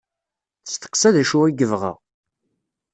Testeqsa 0.65 1.09
d 1.15 1.17
acu 1.21 1.39
i 1.47 1.49
yebɣa. 1.53 1.93